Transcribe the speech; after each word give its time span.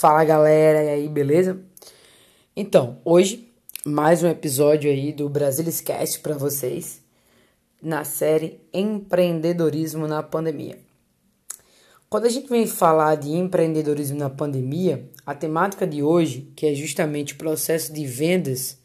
Fala 0.00 0.24
galera, 0.24 0.82
e 0.82 0.88
aí, 0.88 1.08
beleza? 1.10 1.60
Então, 2.56 3.02
hoje 3.04 3.52
mais 3.84 4.22
um 4.22 4.28
episódio 4.28 4.90
aí 4.90 5.12
do 5.12 5.28
Brasiliscast 5.28 6.20
para 6.20 6.34
vocês 6.38 7.02
na 7.82 8.02
série 8.02 8.62
Empreendedorismo 8.72 10.08
na 10.08 10.22
Pandemia. 10.22 10.78
Quando 12.08 12.24
a 12.24 12.30
gente 12.30 12.48
vem 12.48 12.66
falar 12.66 13.16
de 13.16 13.28
empreendedorismo 13.32 14.18
na 14.18 14.30
pandemia, 14.30 15.06
a 15.26 15.34
temática 15.34 15.86
de 15.86 16.02
hoje, 16.02 16.50
que 16.56 16.64
é 16.64 16.74
justamente 16.74 17.34
o 17.34 17.36
processo 17.36 17.92
de 17.92 18.06
vendas, 18.06 18.78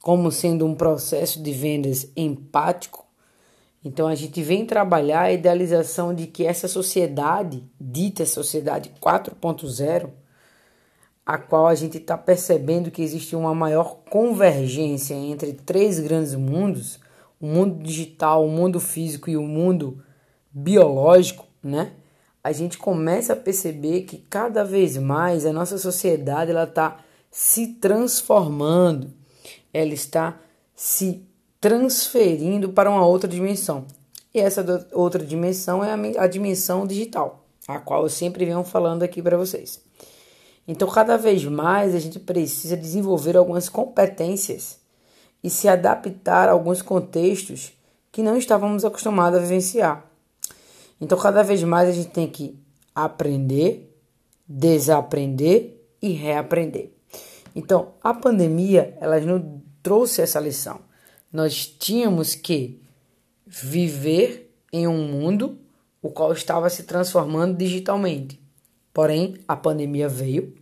como 0.00 0.30
sendo 0.30 0.64
um 0.64 0.76
processo 0.76 1.42
de 1.42 1.50
vendas 1.50 2.06
empático, 2.16 3.04
então 3.84 4.06
a 4.06 4.14
gente 4.14 4.40
vem 4.42 4.64
trabalhar 4.64 5.22
a 5.22 5.32
idealização 5.32 6.14
de 6.14 6.26
que 6.26 6.46
essa 6.46 6.68
sociedade, 6.68 7.64
dita 7.80 8.24
sociedade 8.24 8.92
4.0, 9.00 10.10
a 11.26 11.38
qual 11.38 11.66
a 11.66 11.74
gente 11.74 11.98
está 11.98 12.16
percebendo 12.16 12.90
que 12.90 13.02
existe 13.02 13.34
uma 13.34 13.54
maior 13.54 13.98
convergência 14.10 15.14
entre 15.14 15.52
três 15.52 15.98
grandes 15.98 16.34
mundos, 16.34 17.00
o 17.40 17.46
mundo 17.46 17.82
digital, 17.82 18.44
o 18.44 18.50
mundo 18.50 18.78
físico 18.78 19.28
e 19.28 19.36
o 19.36 19.42
mundo 19.42 20.02
biológico, 20.52 21.46
né? 21.62 21.92
A 22.44 22.50
gente 22.52 22.76
começa 22.76 23.32
a 23.32 23.36
perceber 23.36 24.02
que 24.02 24.18
cada 24.18 24.64
vez 24.64 24.96
mais 24.96 25.46
a 25.46 25.52
nossa 25.52 25.78
sociedade 25.78 26.50
ela 26.50 26.64
está 26.64 26.98
se 27.30 27.68
transformando, 27.74 29.12
ela 29.72 29.94
está 29.94 30.40
se 30.74 31.24
transferindo 31.62 32.70
para 32.70 32.90
uma 32.90 33.06
outra 33.06 33.28
dimensão. 33.28 33.86
E 34.34 34.40
essa 34.40 34.84
outra 34.92 35.24
dimensão 35.24 35.82
é 35.84 35.92
a, 36.18 36.26
dimensão 36.26 36.84
digital, 36.84 37.46
a 37.68 37.78
qual 37.78 38.02
eu 38.02 38.08
sempre 38.08 38.44
venho 38.44 38.64
falando 38.64 39.04
aqui 39.04 39.22
para 39.22 39.36
vocês. 39.36 39.80
Então, 40.66 40.88
cada 40.88 41.16
vez 41.16 41.44
mais 41.44 41.94
a 41.94 42.00
gente 42.00 42.18
precisa 42.18 42.76
desenvolver 42.76 43.36
algumas 43.36 43.68
competências 43.68 44.80
e 45.42 45.48
se 45.48 45.68
adaptar 45.68 46.48
a 46.48 46.52
alguns 46.52 46.82
contextos 46.82 47.72
que 48.10 48.24
não 48.24 48.36
estávamos 48.36 48.84
acostumados 48.84 49.38
a 49.38 49.42
vivenciar. 49.42 50.04
Então, 51.00 51.16
cada 51.16 51.44
vez 51.44 51.62
mais 51.62 51.88
a 51.88 51.92
gente 51.92 52.10
tem 52.10 52.26
que 52.26 52.58
aprender, 52.92 53.96
desaprender 54.48 55.80
e 56.02 56.10
reaprender. 56.10 56.90
Então, 57.54 57.92
a 58.02 58.12
pandemia, 58.12 58.96
ela 59.00 59.20
nos 59.20 59.42
trouxe 59.80 60.22
essa 60.22 60.40
lição 60.40 60.80
nós 61.32 61.66
tínhamos 61.66 62.34
que 62.34 62.80
viver 63.46 64.54
em 64.72 64.86
um 64.86 65.08
mundo 65.08 65.58
o 66.00 66.10
qual 66.10 66.32
estava 66.32 66.68
se 66.68 66.82
transformando 66.82 67.56
digitalmente. 67.56 68.40
Porém, 68.92 69.38
a 69.48 69.56
pandemia 69.56 70.08
veio, 70.08 70.54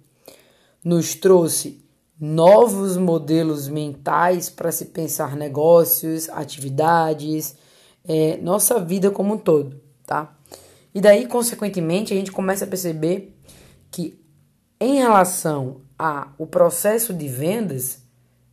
nos 0.85 1.15
trouxe 1.15 1.83
novos 2.19 2.97
modelos 2.97 3.67
mentais 3.67 4.51
para 4.51 4.71
se 4.71 4.87
pensar 4.87 5.35
negócios, 5.35 6.29
atividades, 6.29 7.57
é, 8.05 8.37
nossa 8.37 8.79
vida 8.79 9.11
como 9.11 9.35
um 9.35 9.39
todo, 9.39 9.81
tá? 10.07 10.37
E 10.95 11.01
daí, 11.01 11.27
consequentemente, 11.27 12.13
a 12.13 12.17
gente 12.17 12.31
começa 12.31 12.65
a 12.65 12.69
perceber 12.69 13.37
que 13.91 14.21
em 14.79 14.97
relação 14.97 15.81
ao 15.99 16.47
processo 16.47 17.15
de 17.15 17.29
vendas, 17.29 18.03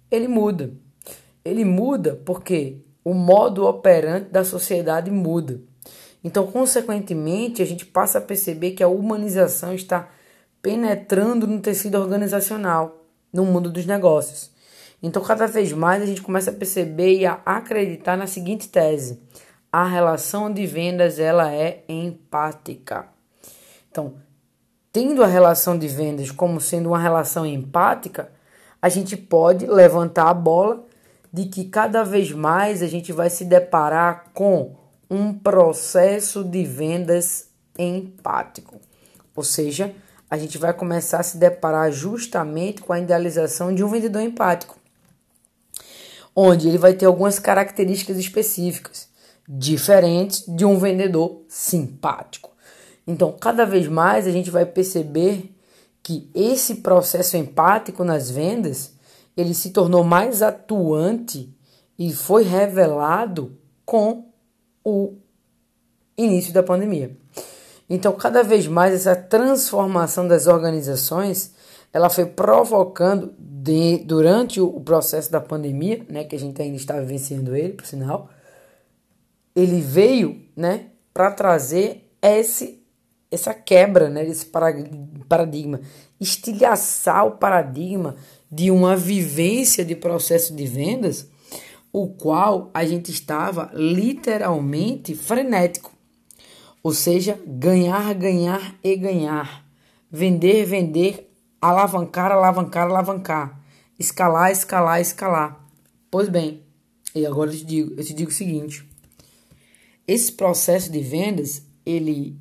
ele 0.10 0.28
muda 0.28 0.72
ele 1.48 1.66
muda 1.66 2.20
porque 2.26 2.78
o 3.04 3.14
modo 3.14 3.66
operante 3.66 4.30
da 4.30 4.44
sociedade 4.44 5.10
muda. 5.10 5.62
Então, 6.24 6.46
consequentemente, 6.48 7.62
a 7.62 7.66
gente 7.66 7.86
passa 7.86 8.18
a 8.18 8.22
perceber 8.22 8.72
que 8.72 8.84
a 8.84 8.88
humanização 8.88 9.74
está 9.74 10.10
penetrando 10.62 11.48
no 11.48 11.62
tecido 11.62 11.98
organizacional, 11.98 13.06
no 13.32 13.46
mundo 13.46 13.70
dos 13.70 13.86
negócios. 13.86 14.52
Então, 15.02 15.24
cada 15.24 15.48
vez 15.48 15.72
mais 15.72 16.02
a 16.02 16.06
gente 16.06 16.22
começa 16.22 16.52
a 16.52 16.54
perceber 16.54 17.20
e 17.20 17.26
a 17.26 17.40
acreditar 17.46 18.18
na 18.18 18.28
seguinte 18.28 18.68
tese: 18.68 19.22
a 19.72 19.88
relação 19.88 20.52
de 20.52 20.66
vendas 20.66 21.20
ela 21.20 21.54
é 21.54 21.84
empática. 21.88 23.08
Então, 23.90 24.16
tendo 24.92 25.24
a 25.24 25.28
relação 25.28 25.78
de 25.78 25.88
vendas 25.88 26.32
como 26.32 26.60
sendo 26.60 26.90
uma 26.90 27.00
relação 27.00 27.46
empática, 27.46 28.32
a 28.82 28.90
gente 28.90 29.16
pode 29.16 29.66
levantar 29.66 30.30
a 30.30 30.34
bola 30.34 30.86
de 31.32 31.46
que 31.46 31.66
cada 31.66 32.04
vez 32.04 32.32
mais 32.32 32.82
a 32.82 32.88
gente 32.88 33.12
vai 33.12 33.30
se 33.30 33.46
deparar 33.46 34.32
com 34.34 34.76
um 35.10 35.34
processo 35.34 36.44
de 36.44 36.64
vendas 36.64 37.48
empático. 37.78 38.80
Ou 39.36 39.44
seja, 39.44 39.94
a 40.30 40.38
gente 40.38 40.58
vai 40.58 40.74
começar 40.74 41.20
a 41.20 41.24
se 41.24 41.38
deparar 41.38 41.92
justamente 41.92 42.82
com 42.82 42.92
a 42.92 43.00
idealização 43.00 43.74
de 43.74 43.84
um 43.84 43.88
vendedor 43.88 44.22
empático, 44.22 44.78
onde 46.36 46.68
ele 46.68 46.78
vai 46.78 46.94
ter 46.94 47.06
algumas 47.06 47.40
características 47.40 48.18
específicas, 48.18 49.08
diferentes 49.48 50.44
de 50.48 50.66
um 50.66 50.78
vendedor 50.78 51.44
simpático. 51.48 52.52
Então, 53.06 53.32
cada 53.32 53.66
vez 53.66 53.88
mais 53.88 54.28
a 54.28 54.32
gente 54.32 54.52
vai 54.52 54.66
perceber 54.66 55.54
que 56.04 56.30
esse 56.36 56.76
processo 56.76 57.38
empático 57.38 58.04
nas 58.04 58.30
vendas 58.30 58.97
ele 59.38 59.54
se 59.54 59.70
tornou 59.70 60.04
mais 60.04 60.42
atuante 60.42 61.56
e 61.98 62.12
foi 62.12 62.44
revelado 62.44 63.56
com 63.86 64.26
o 64.84 65.14
início 66.18 66.52
da 66.52 66.64
pandemia. 66.64 67.16
Então, 67.88 68.12
cada 68.14 68.44
vez 68.44 68.68
mais 68.68 68.94
essa 68.94 69.16
transformação 69.16 70.28
das 70.28 70.48
organizações, 70.48 71.54
ela 71.94 72.10
foi 72.10 72.26
provocando 72.26 73.34
de, 73.38 74.00
durante 74.00 74.60
o 74.60 74.80
processo 74.82 75.32
da 75.32 75.40
pandemia, 75.40 76.06
né, 76.10 76.24
que 76.24 76.36
a 76.36 76.40
gente 76.40 76.62
ainda 76.62 76.76
está 76.76 77.00
vivenciando 77.00 77.56
ele, 77.56 77.74
por 77.74 77.86
sinal, 77.86 78.30
ele 79.56 79.80
veio, 79.80 80.42
né, 80.56 80.88
para 81.14 81.32
trazer 81.32 82.12
esse 82.22 82.84
essa 83.30 83.54
quebra, 83.54 84.10
né, 84.10 84.24
desse 84.24 84.46
paradigma, 85.28 85.82
estilhaçar 86.20 87.26
o 87.26 87.32
paradigma 87.32 88.16
de 88.50 88.72
uma 88.72 88.96
vivência 88.96 89.84
de 89.84 89.96
processo 89.96 90.56
de 90.56 90.66
vendas, 90.66 91.28
o 91.92 92.08
qual 92.08 92.72
a 92.74 92.86
gente 92.86 93.12
estava 93.12 93.70
literalmente 93.74 95.16
frenético. 95.16 95.92
Ou 96.82 96.94
seja, 96.94 97.38
ganhar, 97.46 98.14
ganhar 98.14 98.76
e 98.84 98.96
ganhar. 98.96 99.66
Vender, 100.10 100.66
vender, 100.66 101.30
alavancar, 101.62 102.32
alavancar, 102.32 102.88
alavancar. 102.88 103.62
Escalar, 104.00 104.52
escalar, 104.52 105.02
escalar. 105.02 105.68
Pois 106.10 106.30
bem, 106.30 106.64
e 107.14 107.26
agora 107.26 107.52
eu 107.52 107.58
te 107.58 107.66
digo, 107.66 107.94
eu 107.98 108.06
te 108.06 108.14
digo 108.14 108.30
o 108.30 108.34
seguinte: 108.34 108.88
esse 110.08 110.32
processo 110.32 110.92
de 110.92 111.02
vendas, 111.02 111.64
ele 111.86 112.40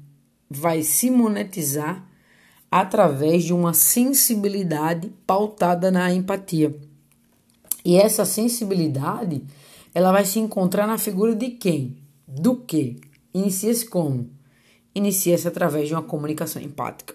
vai 0.48 0.82
se 0.82 1.10
monetizar 1.10 2.06
através 2.70 3.44
de 3.44 3.52
uma 3.52 3.72
sensibilidade 3.72 5.12
pautada 5.26 5.90
na 5.90 6.12
empatia. 6.12 6.76
E 7.84 7.96
essa 7.96 8.24
sensibilidade, 8.24 9.42
ela 9.94 10.12
vai 10.12 10.24
se 10.24 10.38
encontrar 10.38 10.86
na 10.86 10.98
figura 10.98 11.34
de 11.34 11.50
quem? 11.50 11.96
Do 12.26 12.56
que? 12.56 12.96
Inicia-se 13.32 13.86
como? 13.86 14.28
Inicia-se 14.94 15.46
através 15.46 15.88
de 15.88 15.94
uma 15.94 16.02
comunicação 16.02 16.60
empática. 16.60 17.14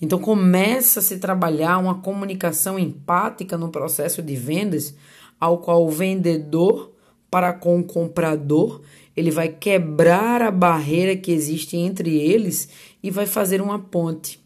Então 0.00 0.18
começa 0.18 1.00
a 1.00 1.02
se 1.02 1.18
trabalhar 1.18 1.78
uma 1.78 2.02
comunicação 2.02 2.78
empática 2.78 3.56
no 3.56 3.70
processo 3.70 4.22
de 4.22 4.36
vendas, 4.36 4.94
ao 5.40 5.58
qual 5.58 5.86
o 5.86 5.90
vendedor 5.90 6.92
para 7.36 7.52
com 7.52 7.78
o 7.78 7.84
comprador, 7.84 8.80
ele 9.14 9.30
vai 9.30 9.46
quebrar 9.46 10.40
a 10.40 10.50
barreira 10.50 11.14
que 11.14 11.30
existe 11.30 11.76
entre 11.76 12.16
eles 12.16 12.70
e 13.02 13.10
vai 13.10 13.26
fazer 13.26 13.60
uma 13.60 13.78
ponte. 13.78 14.42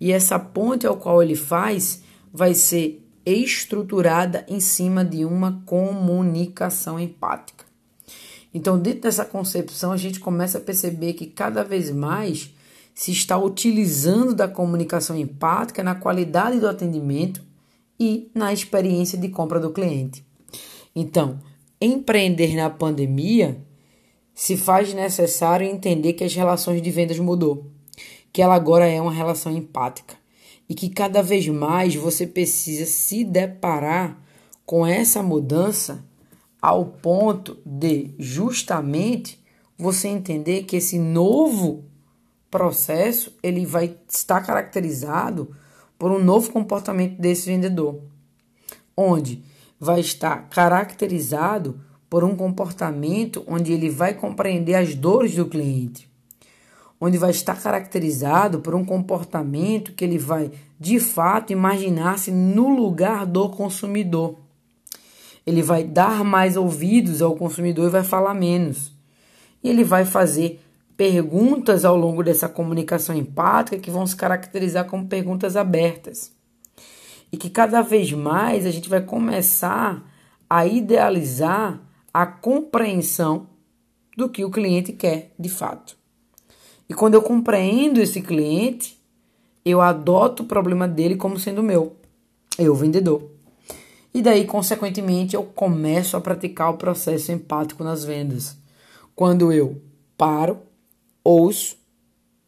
E 0.00 0.12
essa 0.12 0.38
ponte 0.38 0.86
ao 0.86 0.96
qual 0.96 1.20
ele 1.20 1.34
faz 1.34 2.00
vai 2.32 2.54
ser 2.54 3.04
estruturada 3.26 4.46
em 4.48 4.60
cima 4.60 5.04
de 5.04 5.24
uma 5.24 5.64
comunicação 5.66 6.96
empática. 7.00 7.64
Então, 8.54 8.78
dentro 8.78 9.00
dessa 9.00 9.24
concepção, 9.24 9.90
a 9.90 9.96
gente 9.96 10.20
começa 10.20 10.58
a 10.58 10.60
perceber 10.60 11.14
que 11.14 11.26
cada 11.26 11.64
vez 11.64 11.90
mais 11.90 12.54
se 12.94 13.10
está 13.10 13.36
utilizando 13.36 14.32
da 14.32 14.46
comunicação 14.46 15.16
empática 15.16 15.82
na 15.82 15.96
qualidade 15.96 16.60
do 16.60 16.68
atendimento 16.68 17.42
e 17.98 18.30
na 18.32 18.52
experiência 18.52 19.18
de 19.18 19.28
compra 19.28 19.58
do 19.58 19.72
cliente. 19.72 20.24
Então, 20.94 21.40
empreender 21.80 22.54
na 22.54 22.68
pandemia 22.70 23.60
se 24.34 24.56
faz 24.56 24.94
necessário 24.94 25.66
entender 25.66 26.12
que 26.12 26.24
as 26.24 26.34
relações 26.34 26.80
de 26.80 26.90
vendas 26.90 27.18
mudou 27.18 27.66
que 28.32 28.42
ela 28.42 28.54
agora 28.54 28.86
é 28.86 29.00
uma 29.00 29.12
relação 29.12 29.52
empática 29.52 30.14
e 30.68 30.74
que 30.74 30.88
cada 30.88 31.22
vez 31.22 31.48
mais 31.48 31.94
você 31.94 32.26
precisa 32.26 32.84
se 32.84 33.24
deparar 33.24 34.18
com 34.66 34.86
essa 34.86 35.22
mudança 35.22 36.04
ao 36.60 36.84
ponto 36.84 37.58
de 37.64 38.14
justamente 38.18 39.42
você 39.76 40.08
entender 40.08 40.64
que 40.64 40.76
esse 40.76 40.98
novo 40.98 41.84
processo 42.50 43.36
ele 43.42 43.64
vai 43.64 43.96
estar 44.08 44.40
caracterizado 44.42 45.54
por 45.98 46.10
um 46.10 46.22
novo 46.22 46.52
comportamento 46.52 47.18
desse 47.18 47.46
vendedor, 47.46 48.00
onde 48.96 49.42
vai 49.78 50.00
estar 50.00 50.48
caracterizado 50.48 51.80
por 52.10 52.24
um 52.24 52.34
comportamento 52.34 53.44
onde 53.46 53.72
ele 53.72 53.90
vai 53.90 54.14
compreender 54.14 54.74
as 54.74 54.94
dores 54.94 55.34
do 55.34 55.46
cliente, 55.46 56.08
onde 57.00 57.18
vai 57.18 57.30
estar 57.30 57.60
caracterizado 57.60 58.60
por 58.60 58.74
um 58.74 58.84
comportamento 58.84 59.92
que 59.92 60.04
ele 60.04 60.18
vai 60.18 60.50
de 60.80 60.98
fato 60.98 61.52
imaginar-se 61.52 62.30
no 62.30 62.68
lugar 62.68 63.26
do 63.26 63.48
consumidor. 63.50 64.38
Ele 65.46 65.62
vai 65.62 65.84
dar 65.84 66.24
mais 66.24 66.56
ouvidos 66.56 67.22
ao 67.22 67.34
consumidor 67.34 67.86
e 67.88 67.90
vai 67.90 68.04
falar 68.04 68.34
menos. 68.34 68.92
E 69.62 69.70
ele 69.70 69.82
vai 69.82 70.04
fazer 70.04 70.60
perguntas 70.96 71.84
ao 71.84 71.96
longo 71.96 72.22
dessa 72.22 72.48
comunicação 72.48 73.16
empática 73.16 73.78
que 73.78 73.90
vão 73.90 74.06
se 74.06 74.16
caracterizar 74.16 74.84
como 74.86 75.06
perguntas 75.06 75.56
abertas. 75.56 76.37
E 77.30 77.36
que 77.36 77.50
cada 77.50 77.82
vez 77.82 78.12
mais 78.12 78.64
a 78.64 78.70
gente 78.70 78.88
vai 78.88 79.00
começar 79.00 80.02
a 80.48 80.66
idealizar 80.66 81.80
a 82.12 82.26
compreensão 82.26 83.46
do 84.16 84.28
que 84.28 84.44
o 84.44 84.50
cliente 84.50 84.92
quer 84.92 85.32
de 85.38 85.48
fato. 85.48 85.96
E 86.88 86.94
quando 86.94 87.14
eu 87.14 87.22
compreendo 87.22 88.00
esse 88.00 88.22
cliente, 88.22 88.98
eu 89.64 89.80
adoto 89.80 90.42
o 90.42 90.46
problema 90.46 90.88
dele 90.88 91.16
como 91.16 91.38
sendo 91.38 91.62
meu, 91.62 91.96
eu 92.58 92.74
vendedor. 92.74 93.30
E 94.14 94.22
daí, 94.22 94.46
consequentemente, 94.46 95.36
eu 95.36 95.44
começo 95.44 96.16
a 96.16 96.20
praticar 96.20 96.70
o 96.70 96.78
processo 96.78 97.30
empático 97.30 97.84
nas 97.84 98.04
vendas. 98.04 98.56
Quando 99.14 99.52
eu 99.52 99.80
paro, 100.16 100.58
ouço, 101.22 101.76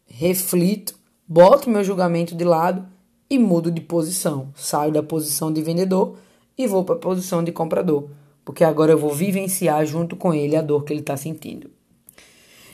reflito, 0.05 0.95
boto 1.27 1.69
meu 1.69 1.83
julgamento 1.83 2.35
de 2.35 2.43
lado 2.43 2.85
e 3.31 3.39
mudo 3.39 3.71
de 3.71 3.79
posição. 3.79 4.51
Saio 4.53 4.91
da 4.91 5.01
posição 5.01 5.53
de 5.53 5.61
vendedor 5.61 6.17
e 6.57 6.67
vou 6.67 6.83
para 6.83 6.95
a 6.95 6.99
posição 6.99 7.41
de 7.41 7.53
comprador, 7.53 8.09
porque 8.43 8.61
agora 8.61 8.91
eu 8.91 8.97
vou 8.97 9.13
vivenciar 9.13 9.85
junto 9.85 10.17
com 10.17 10.33
ele 10.33 10.53
a 10.53 10.61
dor 10.61 10.83
que 10.83 10.91
ele 10.91 10.99
está 10.99 11.15
sentindo. 11.15 11.71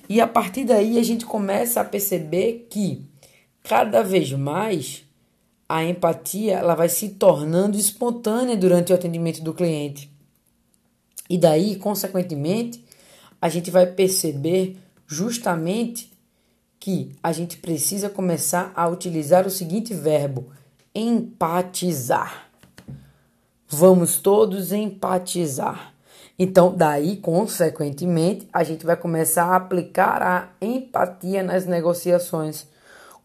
E 0.09 0.19
a 0.19 0.25
partir 0.25 0.65
daí 0.65 0.97
a 0.97 1.03
gente 1.03 1.27
começa 1.27 1.79
a 1.79 1.85
perceber 1.85 2.65
que 2.71 3.05
cada 3.61 4.01
vez 4.01 4.31
mais 4.31 5.03
a 5.69 5.83
empatia 5.83 6.53
ela 6.53 6.73
vai 6.73 6.89
se 6.89 7.09
tornando 7.09 7.77
espontânea 7.77 8.57
durante 8.57 8.91
o 8.91 8.95
atendimento 8.95 9.43
do 9.43 9.53
cliente. 9.53 10.11
E 11.29 11.37
daí, 11.37 11.75
consequentemente, 11.75 12.83
a 13.39 13.47
gente 13.47 13.69
vai 13.69 13.85
perceber 13.85 14.75
justamente 15.05 16.11
que 16.87 17.11
a 17.21 17.33
gente 17.33 17.57
precisa 17.57 18.09
começar 18.09 18.71
a 18.73 18.87
utilizar 18.87 19.45
o 19.45 19.49
seguinte 19.49 19.93
verbo: 19.93 20.51
empatizar. 20.95 22.47
Vamos 23.67 24.19
todos 24.19 24.71
empatizar. 24.71 25.93
Então, 26.39 26.73
daí, 26.73 27.17
consequentemente, 27.17 28.47
a 28.53 28.63
gente 28.63 28.85
vai 28.85 28.95
começar 28.95 29.47
a 29.47 29.57
aplicar 29.57 30.23
a 30.23 30.47
empatia 30.61 31.43
nas 31.43 31.65
negociações 31.65 32.65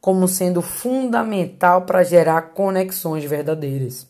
como 0.00 0.26
sendo 0.26 0.60
fundamental 0.60 1.82
para 1.82 2.02
gerar 2.02 2.54
conexões 2.54 3.22
verdadeiras. 3.22 4.08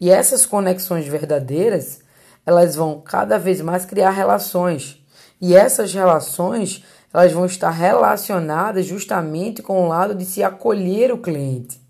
E 0.00 0.08
essas 0.08 0.46
conexões 0.46 1.06
verdadeiras, 1.06 2.00
elas 2.46 2.74
vão 2.74 3.02
cada 3.02 3.38
vez 3.38 3.60
mais 3.60 3.84
criar 3.84 4.12
relações. 4.12 4.98
E 5.38 5.54
essas 5.54 5.92
relações 5.92 6.82
elas 7.12 7.32
vão 7.32 7.46
estar 7.46 7.70
relacionadas 7.70 8.86
justamente 8.86 9.62
com 9.62 9.84
o 9.84 9.88
lado 9.88 10.14
de 10.14 10.24
se 10.24 10.42
acolher 10.42 11.12
o 11.12 11.18
cliente. 11.18 11.80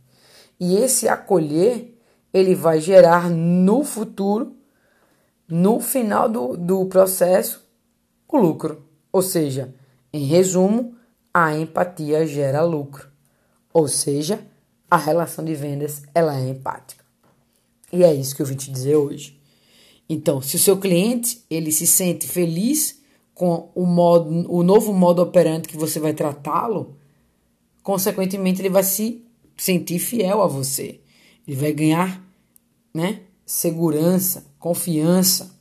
E 0.61 0.77
esse 0.77 1.09
acolher, 1.09 1.97
ele 2.33 2.55
vai 2.55 2.81
gerar 2.81 3.31
no 3.31 3.85
futuro, 3.85 4.57
no 5.49 5.81
final 5.81 6.29
do, 6.29 6.57
do 6.57 6.87
processo, 6.87 7.67
o 8.29 8.37
lucro. 8.37 8.85
Ou 9.13 9.23
seja, 9.23 9.75
em 10.13 10.25
resumo, 10.25 10.95
a 11.33 11.57
empatia 11.57 12.27
gera 12.27 12.63
lucro. 12.63 13.09
Ou 13.73 13.89
seja, 13.89 14.41
a 14.91 14.97
relação 14.97 15.45
de 15.45 15.55
vendas 15.55 16.03
ela 16.15 16.39
é 16.39 16.49
empática. 16.49 17.05
E 17.93 18.05
é 18.05 18.13
isso 18.13 18.37
que 18.37 18.43
eu 18.43 18.47
vim 18.47 18.57
te 18.57 18.71
dizer 18.71 18.97
hoje. 18.97 19.41
Então, 20.09 20.41
se 20.41 20.57
o 20.57 20.59
seu 20.59 20.79
cliente 20.79 21.45
ele 21.51 21.71
se 21.71 21.87
sente 21.87 22.27
feliz 22.27 22.98
com 23.39 23.71
o, 23.73 23.87
modo, 23.87 24.53
o 24.53 24.65
novo 24.65 24.93
modo 24.93 25.23
operante 25.23 25.69
que 25.69 25.77
você 25.77 26.01
vai 26.01 26.13
tratá-lo, 26.13 26.97
consequentemente 27.85 28.61
ele 28.61 28.69
vai 28.69 28.83
se 28.83 29.25
sentir 29.57 30.01
fiel 30.01 30.43
a 30.43 30.49
você. 30.49 31.01
Ele 31.47 31.57
vai 31.57 31.73
ganhar 31.73 32.21
né, 32.93 33.21
segurança, 33.47 34.45
confiança. 34.59 35.57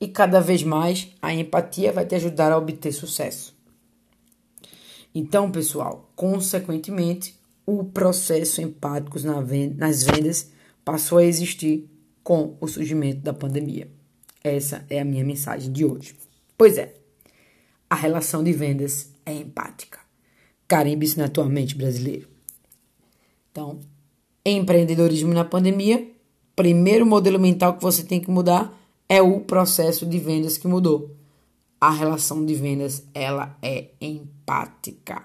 E 0.00 0.06
cada 0.06 0.38
vez 0.38 0.62
mais 0.62 1.08
a 1.20 1.34
empatia 1.34 1.92
vai 1.92 2.06
te 2.06 2.14
ajudar 2.14 2.52
a 2.52 2.56
obter 2.56 2.92
sucesso. 2.92 3.52
Então, 5.12 5.50
pessoal, 5.50 6.08
consequentemente, 6.14 7.36
o 7.66 7.82
processo 7.82 8.62
empático 8.62 9.18
nas 9.76 10.04
vendas 10.04 10.52
passou 10.84 11.18
a 11.18 11.24
existir 11.24 11.90
com 12.22 12.56
o 12.60 12.68
surgimento 12.68 13.22
da 13.22 13.32
pandemia. 13.32 13.90
Essa 14.44 14.86
é 14.88 15.00
a 15.00 15.04
minha 15.04 15.24
mensagem 15.24 15.72
de 15.72 15.84
hoje. 15.84 16.14
Pois 16.62 16.78
é, 16.78 16.94
a 17.90 17.96
relação 17.96 18.44
de 18.44 18.52
vendas 18.52 19.12
é 19.26 19.34
empática. 19.34 19.98
Carimbe 20.68 21.04
isso 21.04 21.18
na 21.18 21.28
tua 21.28 21.46
mente, 21.46 21.74
brasileiro. 21.74 22.28
Então, 23.50 23.80
empreendedorismo 24.46 25.34
na 25.34 25.44
pandemia, 25.44 26.08
primeiro 26.54 27.04
modelo 27.04 27.40
mental 27.40 27.74
que 27.74 27.82
você 27.82 28.04
tem 28.04 28.20
que 28.20 28.30
mudar 28.30 28.72
é 29.08 29.20
o 29.20 29.40
processo 29.40 30.06
de 30.06 30.20
vendas 30.20 30.56
que 30.56 30.68
mudou. 30.68 31.10
A 31.80 31.90
relação 31.90 32.46
de 32.46 32.54
vendas, 32.54 33.02
ela 33.12 33.58
é 33.60 33.88
empática. 34.00 35.24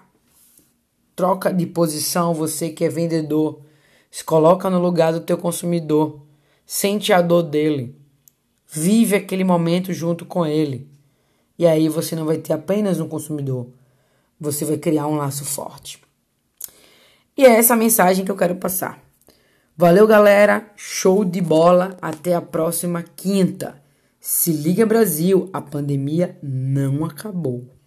Troca 1.14 1.54
de 1.54 1.66
posição, 1.66 2.34
você 2.34 2.70
que 2.70 2.84
é 2.84 2.88
vendedor, 2.88 3.60
se 4.10 4.24
coloca 4.24 4.68
no 4.68 4.80
lugar 4.80 5.12
do 5.12 5.20
teu 5.20 5.38
consumidor, 5.38 6.20
sente 6.66 7.12
a 7.12 7.22
dor 7.22 7.44
dele, 7.44 7.94
vive 8.68 9.14
aquele 9.14 9.44
momento 9.44 9.92
junto 9.92 10.26
com 10.26 10.44
ele. 10.44 10.97
E 11.58 11.66
aí 11.66 11.88
você 11.88 12.14
não 12.14 12.24
vai 12.24 12.38
ter 12.38 12.52
apenas 12.52 13.00
um 13.00 13.08
consumidor, 13.08 13.66
você 14.40 14.64
vai 14.64 14.78
criar 14.78 15.06
um 15.06 15.16
laço 15.16 15.44
forte. 15.44 16.00
E 17.36 17.44
é 17.44 17.50
essa 17.50 17.76
mensagem 17.76 18.24
que 18.24 18.30
eu 18.30 18.36
quero 18.36 18.56
passar. 18.56 19.02
Valeu, 19.76 20.08
galera. 20.08 20.72
Show 20.74 21.24
de 21.24 21.40
bola. 21.40 21.96
Até 22.02 22.34
a 22.34 22.42
próxima 22.42 23.00
quinta. 23.02 23.80
Se 24.20 24.50
liga, 24.50 24.84
Brasil. 24.84 25.48
A 25.52 25.60
pandemia 25.60 26.36
não 26.42 27.04
acabou. 27.04 27.77